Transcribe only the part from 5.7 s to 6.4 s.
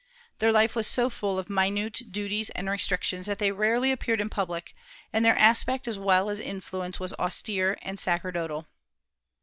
as well as